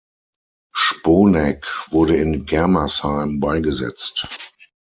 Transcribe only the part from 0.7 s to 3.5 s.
Sponeck wurde in Germersheim